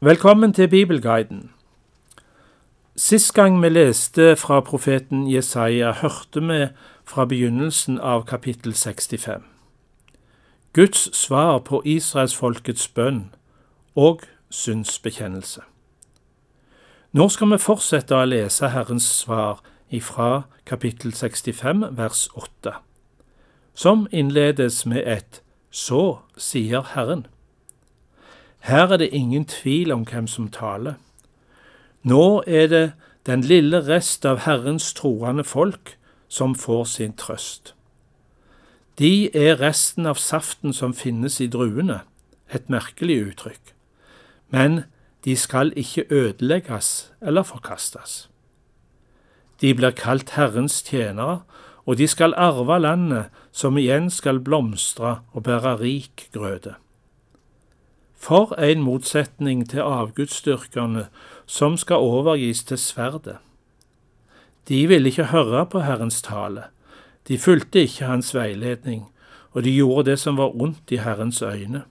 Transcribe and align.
Velkommen 0.00 0.52
til 0.52 0.68
Bibelguiden. 0.68 1.50
Sist 2.96 3.34
gang 3.34 3.62
vi 3.62 3.68
leste 3.68 4.36
fra 4.36 4.60
profeten 4.60 5.32
Jesaja, 5.34 5.90
hørte 5.90 6.40
vi 6.40 6.66
fra 7.04 7.24
begynnelsen 7.24 7.98
av 7.98 8.24
kapittel 8.24 8.74
65. 8.74 9.42
Guds 10.72 11.16
svar 11.16 11.58
på 11.58 11.82
israelsfolkets 11.84 12.88
bønn 12.88 13.34
og 13.96 14.20
synsbekjennelse. 14.50 15.60
Nå 17.12 17.28
skal 17.28 17.50
vi 17.50 17.58
fortsette 17.58 18.14
å 18.14 18.28
lese 18.30 18.70
Herrens 18.70 19.08
svar 19.18 19.58
ifra 19.90 20.42
kapittel 20.64 21.10
65 21.12 21.82
vers 21.98 22.28
8, 22.34 22.76
som 23.74 24.06
innledes 24.12 24.86
med 24.86 25.02
et 25.06 25.42
Så 25.70 26.18
sier 26.36 26.86
Herren. 26.94 27.26
Her 28.68 28.92
er 28.92 28.96
det 28.96 29.08
ingen 29.16 29.44
tvil 29.44 29.92
om 29.92 30.04
hvem 30.04 30.26
som 30.26 30.50
taler. 30.52 30.94
Nå 32.02 32.42
er 32.46 32.66
det 32.66 32.92
den 33.26 33.40
lille 33.40 33.80
rest 33.86 34.26
av 34.28 34.42
Herrens 34.44 34.92
troende 34.92 35.44
folk 35.44 35.94
som 36.28 36.54
får 36.54 36.84
sin 36.84 37.14
trøst. 37.16 37.72
De 38.98 39.30
er 39.36 39.56
resten 39.60 40.06
av 40.06 40.20
saften 40.20 40.74
som 40.76 40.92
finnes 40.92 41.40
i 41.40 41.46
druene, 41.48 42.02
et 42.52 42.68
merkelig 42.68 43.16
uttrykk, 43.30 43.72
men 44.52 44.82
de 45.24 45.36
skal 45.36 45.72
ikke 45.76 46.04
ødelegges 46.10 47.12
eller 47.20 47.48
forkastes. 47.48 48.28
De 49.60 49.72
blir 49.74 49.96
kalt 49.96 50.34
Herrens 50.36 50.82
tjenere, 50.82 51.40
og 51.86 51.96
de 51.96 52.06
skal 52.06 52.36
arve 52.36 52.76
landet, 52.80 53.32
som 53.52 53.80
igjen 53.80 54.10
skal 54.10 54.42
blomstre 54.44 55.22
og 55.32 55.46
bære 55.48 55.78
rik 55.80 56.28
grøde. 56.36 56.74
For 58.18 58.54
en 58.58 58.82
motsetning 58.82 59.62
til 59.70 59.86
avgudsdyrkerne 59.86 61.06
som 61.46 61.76
skal 61.76 62.02
overgis 62.02 62.64
til 62.64 62.78
sverdet. 62.78 63.36
De 64.68 64.86
ville 64.86 65.08
ikke 65.08 65.30
høre 65.30 65.66
på 65.66 65.80
Herrens 65.80 66.22
tale, 66.22 66.64
de 67.28 67.38
fulgte 67.38 67.80
ikke 67.86 68.04
hans 68.04 68.34
veiledning, 68.34 69.06
og 69.50 69.64
de 69.64 69.72
gjorde 69.72 70.10
det 70.10 70.18
som 70.18 70.36
var 70.36 70.56
ondt 70.60 70.90
i 70.90 70.96
Herrens 70.96 71.42
øyne. 71.42 71.82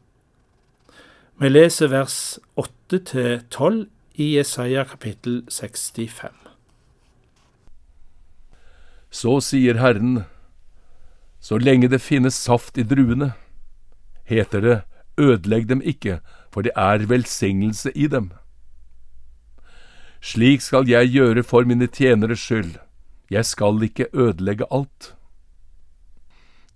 Vi 1.40 1.50
leser 1.50 1.88
vers 1.88 2.40
8-12 2.58 3.86
i 4.14 4.38
Jesaja 4.38 4.84
kapittel 4.84 5.44
65. 5.50 6.34
Så 9.10 9.40
sier 9.40 9.78
Herren, 9.78 10.24
så 11.40 11.58
lenge 11.58 11.88
det 11.88 12.02
finnes 12.02 12.34
saft 12.34 12.78
i 12.78 12.84
druene, 12.84 13.32
heter 14.26 14.62
det, 14.62 14.78
ødelegg 15.18 15.70
dem 15.70 15.82
ikke, 15.82 16.20
for 16.52 16.62
det 16.62 16.72
er 16.76 17.06
velsignelse 17.10 17.92
i 17.96 18.08
dem. 18.08 18.32
Slik 20.22 20.62
skal 20.62 20.90
jeg 20.90 21.12
gjøre 21.14 21.44
for 21.44 21.64
mine 21.64 21.88
tjeneres 21.88 22.40
skyld, 22.40 22.76
jeg 23.30 23.46
skal 23.46 23.84
ikke 23.84 24.08
ødelegge 24.14 24.66
alt. 24.72 25.14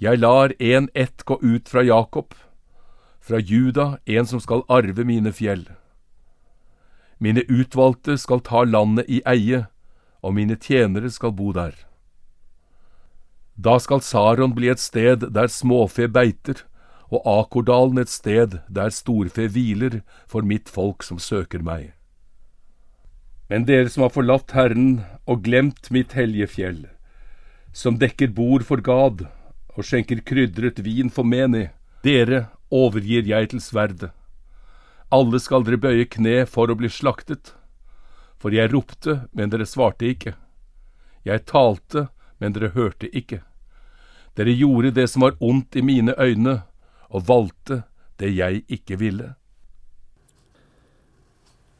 Jeg 0.01 0.17
lar 0.17 0.53
en 0.59 0.89
ett 0.95 1.25
gå 1.25 1.37
ut 1.41 1.69
fra 1.69 1.81
Jakob, 1.81 2.33
fra 3.21 3.37
Juda 3.37 3.97
en 4.05 4.25
som 4.25 4.39
skal 4.39 4.63
arve 4.69 5.05
mine 5.05 5.31
fjell. 5.33 5.67
Mine 7.19 7.43
utvalgte 7.49 8.17
skal 8.17 8.41
ta 8.41 8.63
landet 8.65 9.05
i 9.09 9.21
eie, 9.29 9.65
og 10.21 10.33
mine 10.33 10.55
tjenere 10.55 11.09
skal 11.09 11.33
bo 11.37 11.51
der. 11.53 11.75
Da 13.57 13.77
skal 13.77 14.01
Saron 14.01 14.55
bli 14.57 14.71
et 14.73 14.81
sted 14.81 15.27
der 15.29 15.47
småfe 15.47 16.07
beiter, 16.07 16.63
og 17.11 17.25
Akordalen 17.27 17.99
et 17.99 18.11
sted 18.11 18.61
der 18.71 18.93
storfe 18.95 19.49
hviler 19.51 19.99
for 20.31 20.47
mitt 20.47 20.71
folk 20.71 21.03
som 21.03 21.19
søker 21.19 21.63
meg. 21.63 21.91
Men 23.51 23.67
dere 23.67 23.91
som 23.91 24.05
har 24.05 24.13
forlatt 24.15 24.53
Herren 24.55 25.01
og 25.27 25.43
glemt 25.43 25.91
mitt 25.91 26.15
hellige 26.15 26.47
fjell, 26.53 26.85
som 27.75 27.99
dekker 27.99 28.31
bord 28.31 28.63
for 28.67 28.79
Gad 28.79 29.25
og 29.75 29.83
skjenker 29.83 30.23
krydret 30.23 30.79
vin 30.85 31.11
for 31.11 31.27
Meni, 31.27 31.67
dere 32.03 32.45
overgir 32.71 33.27
jeg 33.27 33.51
til 33.51 33.63
sverdet. 33.63 34.11
Alle 35.11 35.39
skal 35.43 35.65
dere 35.67 35.81
bøye 35.83 36.07
kne 36.07 36.45
for 36.47 36.71
å 36.71 36.77
bli 36.79 36.87
slaktet. 36.87 37.51
For 38.39 38.55
jeg 38.55 38.71
ropte, 38.71 39.27
men 39.35 39.51
dere 39.51 39.67
svarte 39.67 40.07
ikke. 40.07 40.37
Jeg 41.27 41.43
talte, 41.45 42.07
men 42.39 42.55
dere 42.55 42.71
hørte 42.71 43.11
ikke. 43.11 43.41
Dere 44.39 44.55
gjorde 44.55 44.93
det 44.95 45.09
som 45.11 45.27
var 45.27 45.35
ondt 45.43 45.75
i 45.75 45.83
mine 45.83 46.15
øyne, 46.15 46.61
og 47.11 47.27
valgte 47.27 47.83
det 48.19 48.31
jeg 48.35 48.63
ikke 48.69 48.97
ville. 48.99 49.33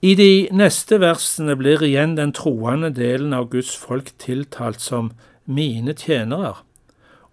I 0.02 0.16
de 0.18 0.50
neste 0.50 0.98
versene 1.02 1.54
blir 1.58 1.84
igjen 1.86 2.16
den 2.18 2.32
troende 2.34 2.90
delen 2.90 3.36
av 3.38 3.52
Guds 3.52 3.76
folk 3.78 4.10
tiltalt 4.18 4.82
som 4.82 5.12
mine 5.46 5.94
tjenere, 5.94 6.56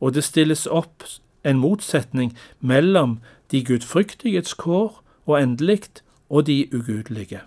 og 0.01 0.13
det 0.15 0.27
stilles 0.27 0.67
opp 0.69 1.07
en 1.49 1.63
motsetning 1.63 2.35
mellom 2.61 3.19
de 3.51 3.63
gudfryktiges 3.65 4.53
kår 4.61 5.01
og 5.25 5.35
endelig 5.41 6.03
og 6.29 6.47
de 6.47 6.69
ugudelige. 6.75 7.41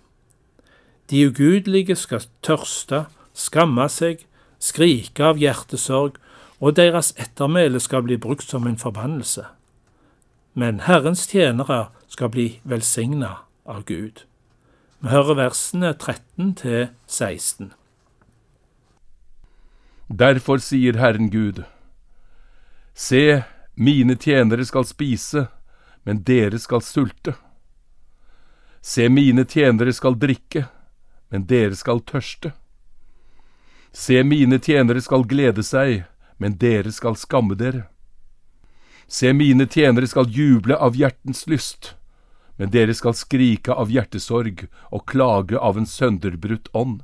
De 1.11 1.27
ugudelige 1.27 1.95
skal 1.95 2.25
tørste, 2.41 3.05
skamme 3.33 3.85
seg, 3.93 4.25
skrike 4.57 5.25
av 5.25 5.37
hjertesorg 5.37 6.17
og 6.61 6.77
deres 6.77 7.13
ettermæle 7.19 7.81
skal 7.81 8.05
bli 8.05 8.17
brukt 8.17 8.49
som 8.49 8.65
en 8.67 8.77
forbannelse. 8.77 9.45
Men 10.53 10.79
Herrens 10.79 11.27
tjenere 11.27 11.87
skal 12.07 12.29
bli 12.29 12.47
velsigna 12.63 13.37
av 13.63 13.83
Gud. 13.83 14.23
Vi 14.99 15.09
hører 15.09 15.37
versene 15.39 15.93
13 15.93 16.55
til 16.59 16.89
16. 17.07 17.71
Derfor 20.11 20.59
sier 20.59 20.99
Herren 20.99 21.29
Gud, 21.31 21.63
Se, 22.93 23.43
mine 23.75 24.17
tjenere 24.19 24.65
skal 24.67 24.83
spise, 24.85 25.47
men 26.03 26.23
dere 26.27 26.59
skal 26.59 26.83
sulte. 26.83 27.37
Se, 28.81 29.07
mine 29.09 29.45
tjenere 29.45 29.93
skal 29.93 30.19
drikke, 30.19 30.65
men 31.29 31.47
dere 31.47 31.75
skal 31.79 32.03
tørste. 32.03 32.51
Se, 33.93 34.19
mine 34.23 34.59
tjenere 34.59 35.01
skal 35.01 35.23
glede 35.23 35.63
seg, 35.63 36.03
men 36.37 36.57
dere 36.59 36.91
skal 36.91 37.15
skamme 37.15 37.55
dere. 37.55 37.87
Se, 39.11 39.33
mine 39.33 39.65
tjenere 39.67 40.07
skal 40.07 40.29
juble 40.31 40.77
av 40.79 40.95
hjertens 40.95 41.43
lyst, 41.51 41.95
men 42.55 42.71
dere 42.71 42.93
skal 42.95 43.11
skrike 43.17 43.75
av 43.75 43.91
hjertesorg 43.91 44.69
og 44.87 45.03
klage 45.11 45.59
av 45.59 45.75
en 45.75 45.87
sønderbrutt 45.89 46.69
ånd. 46.71 47.01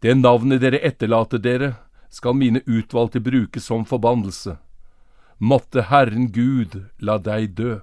Det 0.00 0.14
navnet 0.16 0.62
dere 0.64 0.80
etterlater 0.80 1.42
dere, 1.44 1.74
skal 2.08 2.36
mine 2.36 2.60
utvalgte 2.64 3.20
bruke 3.20 3.60
som 3.60 3.84
forbannelse. 3.88 4.56
Måtte 5.36 5.84
Herren 5.92 6.30
Gud 6.32 6.80
la 6.98 7.18
deg 7.20 7.52
dø. 7.60 7.76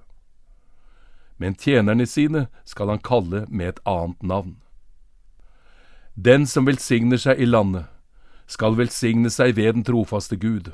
Men 1.37 1.55
tjenerne 1.61 2.09
sine 2.09 2.47
skal 2.65 2.89
han 2.89 3.05
kalle 3.05 3.45
med 3.49 3.75
et 3.75 3.85
annet 3.85 4.25
navn. 4.33 4.57
Den 6.13 6.49
som 6.49 6.65
velsigner 6.65 7.21
seg 7.21 7.37
i 7.37 7.45
landet, 7.45 7.85
skal 8.49 8.77
velsigne 8.81 9.29
seg 9.29 9.55
ved 9.61 9.77
den 9.77 9.85
trofaste 9.85 10.37
Gud, 10.41 10.73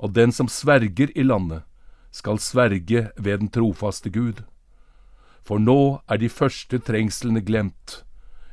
og 0.00 0.14
den 0.16 0.32
som 0.32 0.48
sverger 0.48 1.12
i 1.14 1.22
landet, 1.22 1.62
skal 2.10 2.40
sverge 2.42 3.10
ved 3.16 3.38
den 3.38 3.50
trofaste 3.52 4.10
Gud. 4.10 4.42
For 5.46 5.60
nå 5.60 6.00
er 6.08 6.16
de 6.16 6.28
første 6.28 6.80
trengslene 6.82 7.42
glemt, 7.44 8.00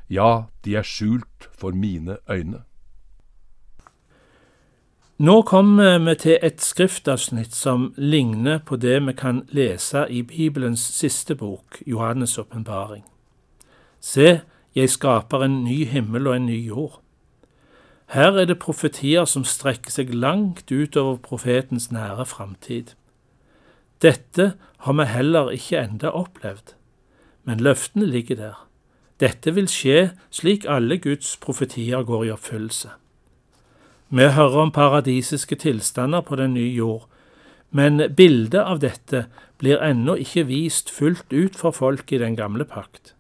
ja, 0.10 0.48
de 0.64 0.76
er 0.76 0.86
skjult 0.88 1.50
for 1.52 1.72
mine 1.72 2.20
øyne. 2.30 2.64
Nå 5.18 5.42
kommer 5.42 5.98
vi 5.98 6.14
til 6.16 6.38
et 6.46 6.62
skriftavsnitt 6.62 7.56
som 7.56 7.88
ligner 7.98 8.60
på 8.60 8.78
det 8.78 9.00
vi 9.08 9.14
kan 9.18 9.42
lese 9.50 10.06
i 10.10 10.22
Bibelens 10.22 10.84
siste 10.94 11.36
bok, 11.36 11.82
Johannes' 11.88 12.38
åpenbaring. 12.38 13.04
Se, 14.00 14.42
jeg 14.76 14.90
skaper 14.90 15.44
en 15.44 15.64
ny 15.64 15.86
himmel 15.90 16.28
og 16.28 16.36
en 16.36 16.46
ny 16.46 16.60
jord. 16.68 17.02
Her 18.08 18.38
er 18.40 18.46
det 18.48 18.60
profetier 18.64 19.26
som 19.28 19.44
strekker 19.44 19.92
seg 19.92 20.14
langt 20.16 20.72
utover 20.72 21.18
profetens 21.20 21.90
nære 21.92 22.24
framtid. 22.26 22.94
Dette 24.02 24.54
har 24.86 24.96
vi 24.96 25.08
heller 25.12 25.52
ikke 25.52 25.82
enda 25.82 26.14
opplevd, 26.16 26.72
men 27.44 27.60
løftene 27.60 28.08
ligger 28.08 28.40
der. 28.40 28.62
Dette 29.20 29.52
vil 29.52 29.68
skje 29.68 30.12
slik 30.32 30.64
alle 30.70 31.00
Guds 31.04 31.36
profetier 31.42 32.06
går 32.08 32.28
i 32.28 32.32
oppfyllelse. 32.32 32.94
Vi 34.10 34.30
hører 34.38 34.62
om 34.62 34.72
paradisiske 34.72 35.58
tilstander 35.60 36.22
på 36.22 36.40
den 36.40 36.54
nye 36.54 36.72
jord, 36.72 37.10
men 37.76 38.00
bildet 38.16 38.62
av 38.62 38.80
dette 38.80 39.26
blir 39.60 39.84
ennå 39.84 40.16
ikke 40.24 40.46
vist 40.48 40.94
fullt 40.94 41.34
ut 41.34 41.60
for 41.60 41.76
folk 41.76 42.14
i 42.14 42.22
den 42.24 42.40
gamle 42.40 42.64
pakt. 42.64 43.17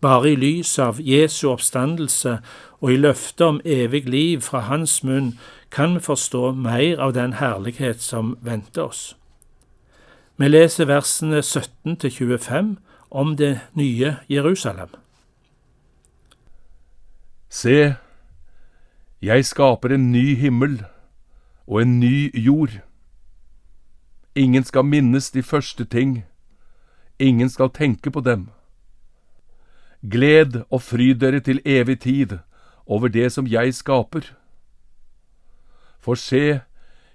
Bare 0.00 0.30
i 0.30 0.36
lys 0.36 0.78
av 0.78 1.00
Jesu 1.00 1.48
oppstandelse 1.50 2.38
og 2.80 2.92
i 2.92 2.96
løftet 2.96 3.46
om 3.46 3.60
evig 3.64 4.08
liv 4.08 4.40
fra 4.40 4.60
Hans 4.60 5.02
munn 5.04 5.34
kan 5.70 5.94
vi 5.94 6.00
forstå 6.00 6.52
mer 6.52 7.00
av 7.00 7.12
den 7.14 7.32
herlighet 7.32 8.00
som 8.02 8.36
venter 8.40 8.82
oss. 8.82 9.16
Vi 10.36 10.48
leser 10.48 10.88
versene 10.88 11.42
17 11.42 11.96
til 11.96 12.10
25 12.10 12.76
om 13.10 13.36
det 13.36 13.60
nye 13.74 14.16
Jerusalem. 14.28 14.88
Se, 17.50 17.94
jeg 19.22 19.44
skaper 19.44 19.94
en 19.94 20.12
ny 20.12 20.36
himmel 20.36 20.84
og 21.66 21.82
en 21.82 22.00
ny 22.00 22.30
jord. 22.34 22.80
Ingen 24.34 24.64
skal 24.64 24.84
minnes 24.84 25.30
de 25.30 25.42
første 25.42 25.84
ting, 25.84 26.24
ingen 27.18 27.50
skal 27.50 27.70
tenke 27.70 28.10
på 28.10 28.20
dem. 28.20 28.48
Gled 30.00 30.62
og 30.70 30.80
fryd 30.82 31.20
dere 31.20 31.40
til 31.44 31.60
evig 31.64 32.00
tid 32.00 32.38
over 32.86 33.08
det 33.12 33.32
som 33.32 33.46
jeg 33.46 33.74
skaper. 33.76 34.32
For 36.00 36.16
se, 36.16 36.60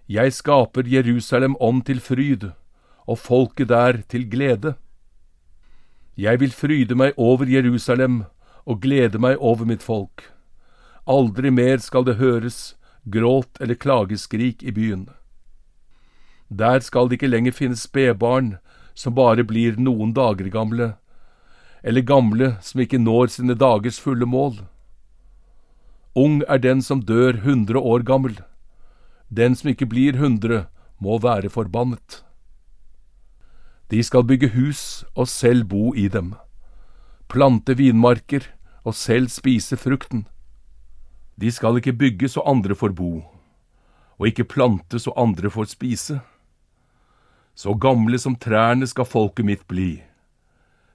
jeg 0.08 0.34
skaper 0.34 0.86
Jerusalem 0.86 1.56
om 1.60 1.82
til 1.82 2.00
fryd, 2.00 2.52
og 3.08 3.18
folket 3.20 3.70
der 3.70 4.02
til 4.10 4.30
glede. 4.30 4.76
Jeg 6.18 6.40
vil 6.40 6.52
fryde 6.52 6.96
meg 6.96 7.18
over 7.18 7.50
Jerusalem 7.50 8.24
og 8.66 8.82
glede 8.82 9.18
meg 9.20 9.38
over 9.38 9.66
mitt 9.66 9.84
folk. 9.84 10.30
Aldri 11.08 11.50
mer 11.50 11.78
skal 11.82 12.06
det 12.06 12.16
høres 12.22 12.76
gråt 13.10 13.58
eller 13.62 13.76
klageskrik 13.76 14.64
i 14.64 14.72
byen. 14.72 15.10
Der 16.50 16.80
skal 16.80 17.10
det 17.10 17.18
ikke 17.18 17.34
lenger 17.34 17.52
finnes 17.52 17.86
spedbarn 17.86 18.58
som 18.94 19.16
bare 19.18 19.44
blir 19.44 19.78
noen 19.78 20.14
dager 20.14 20.50
gamle, 20.50 20.96
eller 21.86 22.02
gamle 22.02 22.56
som 22.66 22.82
ikke 22.82 22.98
når 22.98 23.30
sine 23.36 23.54
dagers 23.54 24.00
fulle 24.02 24.26
mål. 24.26 24.58
Ung 26.18 26.42
er 26.50 26.58
den 26.58 26.82
som 26.82 27.04
dør 27.06 27.44
hundre 27.46 27.78
år 27.78 28.06
gammel. 28.08 28.40
Den 29.30 29.54
som 29.56 29.70
ikke 29.70 29.86
blir 29.86 30.18
hundre, 30.18 30.66
må 30.98 31.20
være 31.20 31.52
forbannet. 31.52 32.24
De 33.92 34.02
skal 34.04 34.24
bygge 34.26 34.50
hus 34.56 35.04
og 35.14 35.28
selv 35.30 35.68
bo 35.70 35.92
i 35.94 36.08
dem, 36.08 36.34
plante 37.30 37.76
vinmarker 37.78 38.48
og 38.84 38.96
selv 38.96 39.30
spise 39.30 39.78
frukten. 39.78 40.26
De 41.38 41.52
skal 41.52 41.78
ikke 41.78 41.94
bygge 41.94 42.32
så 42.32 42.42
andre 42.48 42.76
får 42.76 42.96
bo, 42.98 43.12
og 44.18 44.28
ikke 44.28 44.48
plante 44.48 45.00
så 45.04 45.14
andre 45.20 45.52
får 45.52 45.70
spise. 45.76 46.20
Så 47.56 47.76
gamle 47.76 48.18
som 48.20 48.36
trærne 48.36 48.88
skal 48.88 49.06
folket 49.06 49.46
mitt 49.46 49.68
bli. 49.68 50.00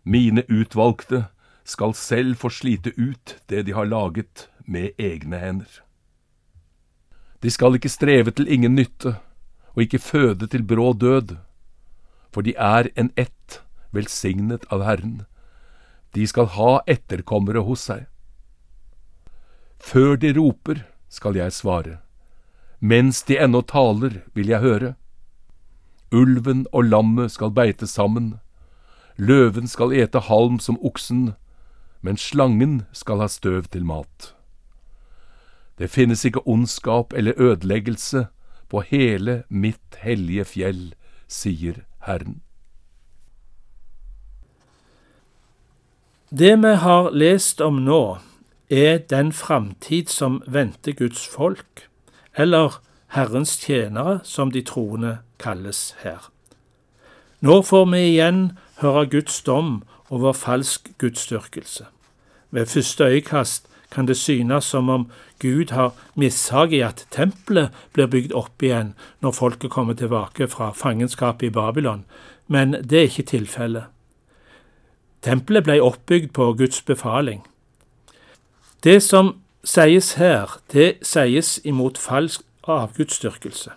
Mine 0.05 0.44
utvalgte 0.49 1.26
skal 1.64 1.94
selv 1.94 2.37
få 2.41 2.50
slite 2.50 2.93
ut 2.97 3.37
det 3.49 3.67
de 3.67 3.73
har 3.73 3.85
laget 3.85 4.49
med 4.64 4.97
egne 4.99 5.38
hender. 5.38 5.81
De 7.43 7.50
skal 7.50 7.76
ikke 7.76 7.93
streve 7.93 8.31
til 8.31 8.49
ingen 8.52 8.75
nytte, 8.75 9.17
og 9.73 9.82
ikke 9.82 9.99
føde 9.99 10.47
til 10.47 10.64
brå 10.67 10.93
død, 10.93 11.37
for 12.32 12.41
de 12.43 12.55
er 12.56 12.91
en 12.97 13.11
ett, 13.17 13.62
velsignet 13.93 14.67
av 14.70 14.85
Herren. 14.85 15.23
De 16.14 16.26
skal 16.26 16.50
ha 16.56 16.81
etterkommere 16.87 17.64
hos 17.67 17.87
seg. 17.88 18.06
Før 19.81 20.17
de 20.17 20.32
roper, 20.37 20.85
skal 21.08 21.37
jeg 21.37 21.53
svare. 21.53 21.99
Mens 22.81 23.23
de 23.26 23.38
ennå 23.41 23.62
taler, 23.67 24.20
vil 24.35 24.49
jeg 24.53 24.61
høre. 24.61 24.94
Ulven 26.12 26.67
og 26.73 26.85
lammet 26.85 27.32
skal 27.32 27.50
beite 27.50 27.87
sammen. 27.87 28.38
Løven 29.20 29.69
skal 29.69 29.93
ete 29.93 30.22
halm 30.25 30.56
som 30.64 30.78
oksen, 30.81 31.34
men 32.00 32.17
slangen 32.17 32.87
skal 32.96 33.20
ha 33.20 33.28
støv 33.28 33.67
til 33.69 33.84
mat. 33.84 34.31
Det 35.76 35.90
finnes 35.93 36.25
ikke 36.25 36.46
ondskap 36.49 37.12
eller 37.12 37.37
ødeleggelse 37.37 38.26
på 38.72 38.81
hele 38.81 39.43
mitt 39.49 39.99
hellige 40.00 40.44
fjell, 40.44 40.81
sier 41.28 41.82
Herren. 42.06 42.40
Det 46.31 46.56
vi 46.62 46.75
har 46.81 47.11
lest 47.12 47.61
om 47.61 47.84
nå, 47.84 48.19
er 48.70 48.99
den 49.11 49.32
framtid 49.32 50.08
som 50.08 50.43
venter 50.46 50.96
Guds 50.96 51.26
folk, 51.28 51.90
eller 52.37 52.81
Herrens 53.12 53.58
tjenere, 53.58 54.20
som 54.25 54.52
de 54.55 54.62
troende 54.62 55.19
kalles 55.43 55.96
her. 56.05 56.31
Nå 57.40 57.62
får 57.62 57.87
vi 57.90 58.05
igjen 58.12 58.52
høre 58.81 59.06
Guds 59.06 59.43
dom 59.43 59.82
over 60.11 60.32
falsk 60.32 60.91
gudsdyrkelse. 60.99 61.87
Ved 62.50 62.67
første 62.67 63.05
øyekast 63.05 63.67
kan 63.91 64.06
det 64.06 64.17
synes 64.17 64.65
som 64.65 64.88
om 64.88 65.11
Gud 65.38 65.71
har 65.71 65.94
mishag 66.15 66.73
i 66.73 66.81
at 66.81 67.06
tempelet 67.11 67.71
blir 67.93 68.06
bygd 68.06 68.32
opp 68.32 68.62
igjen 68.62 68.94
når 69.21 69.31
folket 69.31 69.71
kommer 69.71 69.94
tilbake 69.94 70.49
fra 70.49 70.71
fangenskapet 70.73 71.47
i 71.47 71.50
Babylon, 71.50 72.05
men 72.47 72.73
det 72.73 72.99
er 72.99 73.09
ikke 73.09 73.23
tilfellet. 73.23 73.85
Tempelet 75.23 75.65
ble 75.65 75.81
oppbygd 75.82 76.32
på 76.32 76.53
Guds 76.53 76.82
befaling. 76.82 77.44
Det 78.85 79.03
som 79.03 79.35
sies 79.65 80.15
her, 80.17 80.61
det 80.73 80.94
sies 81.03 81.61
imot 81.65 81.99
falsk 81.99 82.43
avgudsdyrkelse, 82.65 83.71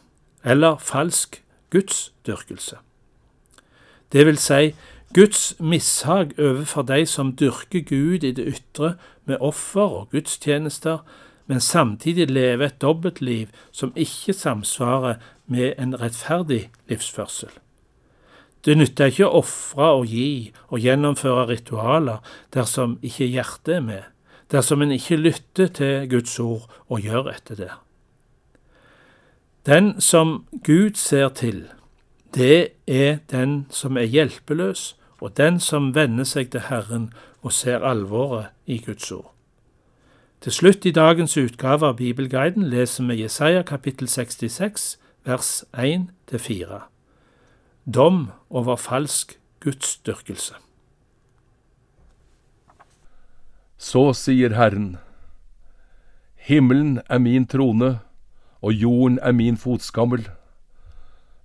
eller 0.44 0.78
falsk 0.78 1.42
gudsdyrkelse. 1.70 2.78
Det 4.14 4.26
vil 4.26 4.38
si 4.38 4.76
Guds 5.14 5.56
mishag 5.60 6.40
overfor 6.40 6.82
de 6.82 7.06
som 7.06 7.36
dyrker 7.36 7.82
Gud 7.82 8.24
i 8.24 8.32
det 8.32 8.46
ytre 8.48 8.96
med 9.26 9.38
offer 9.40 9.82
og 9.82 10.10
gudstjenester, 10.10 10.98
men 11.48 11.60
samtidig 11.60 12.32
lever 12.32 12.66
et 12.66 12.82
dobbeltliv 12.82 13.48
som 13.72 13.94
ikke 13.96 14.34
samsvarer 14.34 15.16
med 15.48 15.74
en 15.78 16.02
rettferdig 16.02 16.70
livsførsel. 16.90 17.50
Det 18.66 18.78
nytter 18.78 19.12
ikke 19.12 19.28
å 19.28 19.42
ofre 19.42 19.90
og 20.00 20.08
gi 20.08 20.54
og 20.70 20.80
gjennomføre 20.80 21.50
ritualer 21.50 22.22
dersom 22.56 22.96
ikke 23.04 23.28
hjertet 23.28 23.76
er 23.76 23.84
med, 23.84 24.04
dersom 24.52 24.82
en 24.82 24.94
ikke 24.96 25.20
lytter 25.20 25.68
til 25.68 26.10
Guds 26.10 26.40
ord 26.40 26.70
og 26.88 27.04
gjør 27.04 27.34
etter 27.34 27.60
det. 27.60 27.72
Den 29.68 30.02
som 30.02 30.46
Gud 30.64 30.96
ser 31.00 31.30
til, 31.36 31.66
det 32.34 32.74
er 32.88 33.18
den 33.32 33.66
som 33.70 33.98
er 33.98 34.10
hjelpeløs, 34.10 34.96
og 35.22 35.38
den 35.38 35.60
som 35.60 35.94
venner 35.96 36.28
seg 36.28 36.50
til 36.52 36.66
Herren 36.68 37.14
og 37.42 37.54
ser 37.54 37.86
alvoret 37.86 38.52
i 38.66 38.78
Guds 38.78 39.12
ord. 39.12 39.30
Til 40.42 40.52
slutt 40.52 40.86
i 40.86 40.92
dagens 40.92 41.38
utgave 41.38 41.88
av 41.88 41.96
Bibelguiden 42.02 42.66
leser 42.68 43.06
vi 43.08 43.22
Jesaja 43.22 43.62
kapittel 43.64 44.10
66, 44.12 44.98
vers 45.24 45.64
1-4. 45.72 46.82
Dom 47.86 48.32
over 48.50 48.76
falsk 48.76 49.38
gudsdyrkelse. 49.64 50.54
Så 53.78 54.14
sier 54.14 54.56
Herren, 54.56 54.98
Himmelen 56.36 57.00
er 57.10 57.24
min 57.24 57.48
trone, 57.48 58.00
og 58.62 58.74
jorden 58.74 59.20
er 59.22 59.32
min 59.32 59.58
fotskammel. 59.58 60.28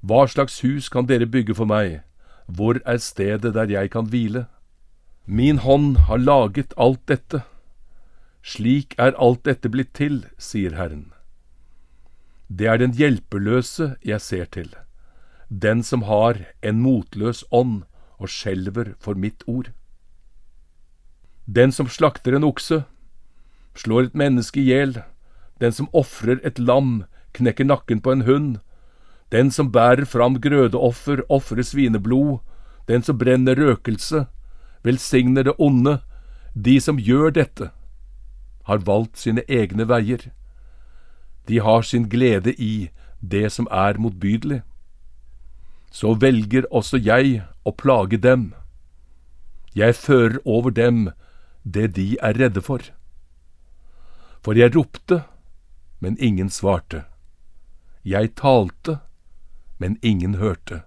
Hva 0.09 0.25
slags 0.31 0.63
hus 0.65 0.89
kan 0.89 1.09
dere 1.09 1.27
bygge 1.29 1.55
for 1.59 1.69
meg, 1.69 2.01
hvor 2.49 2.79
er 2.89 3.01
stedet 3.05 3.53
der 3.53 3.69
jeg 3.69 3.91
kan 3.93 4.07
hvile? 4.09 4.47
Min 5.27 5.59
hånd 5.61 5.97
har 6.09 6.17
laget 6.23 6.73
alt 6.81 7.03
dette. 7.11 7.43
Slik 8.41 8.95
er 8.97 9.13
alt 9.21 9.43
dette 9.45 9.69
blitt 9.69 9.93
til, 9.93 10.23
sier 10.39 10.79
Herren. 10.79 11.11
Det 12.49 12.71
er 12.73 12.81
den 12.81 12.95
hjelpeløse 12.97 13.97
jeg 14.01 14.25
ser 14.25 14.47
til, 14.49 14.71
den 15.49 15.83
som 15.85 16.07
har 16.09 16.41
en 16.63 16.81
motløs 16.81 17.45
ånd 17.53 17.83
og 18.17 18.33
skjelver 18.33 18.95
for 18.99 19.13
mitt 19.15 19.45
ord. 19.47 19.69
Den 21.45 21.73
som 21.73 21.89
slakter 21.89 22.37
en 22.37 22.49
okse, 22.49 22.85
slår 23.77 24.09
et 24.09 24.17
menneske 24.17 24.63
i 24.63 24.71
hjel, 24.71 24.97
den 25.61 25.77
som 25.77 25.93
ofrer 25.93 26.41
et 26.41 26.59
lam, 26.59 27.05
knekker 27.37 27.69
nakken 27.69 28.01
på 28.01 28.17
en 28.17 28.25
hund, 28.25 28.57
den 29.33 29.51
som 29.51 29.73
bærer 29.73 30.05
fram 30.05 30.41
grødeoffer, 30.41 31.23
ofrer 31.29 31.63
svineblod, 31.63 32.39
den 32.89 33.03
som 33.03 33.19
brenner 33.19 33.55
røkelse, 33.55 34.27
velsigner 34.85 35.45
det 35.45 35.55
onde, 35.59 35.99
de 36.55 36.81
som 36.81 36.99
gjør 36.99 37.31
dette, 37.37 37.71
har 38.65 38.85
valgt 38.87 39.19
sine 39.19 39.45
egne 39.49 39.85
veier. 39.89 40.31
De 41.49 41.61
har 41.61 41.83
sin 41.83 42.09
glede 42.09 42.55
i 42.55 42.91
det 43.21 43.53
som 43.53 43.69
er 43.71 43.99
motbydelig. 43.99 44.63
Så 45.91 46.15
velger 46.21 46.69
også 46.71 47.01
jeg 47.01 47.43
å 47.65 47.73
plage 47.73 48.17
dem. 48.21 48.53
Jeg 49.75 49.95
fører 49.95 50.39
over 50.45 50.71
dem 50.71 51.11
det 51.65 51.95
de 51.97 52.17
er 52.23 52.37
redde 52.37 52.61
for. 52.65 52.83
For 54.45 54.57
jeg 54.57 54.75
ropte, 54.77 55.23
men 56.01 56.17
ingen 56.21 56.51
svarte. 56.51 57.05
Jeg 58.05 58.35
talte, 58.37 59.01
men 59.79 59.99
ingen 60.03 60.35
hørte. 60.35 60.83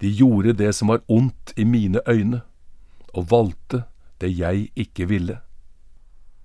De 0.00 0.10
gjorde 0.10 0.52
det 0.52 0.72
som 0.74 0.88
var 0.88 1.02
ondt 1.08 1.52
i 1.56 1.64
mine 1.64 2.00
øyne, 2.08 2.40
og 3.14 3.30
valgte 3.30 3.84
det 4.20 4.32
jeg 4.38 4.68
ikke 4.76 5.08
ville. 5.08 5.38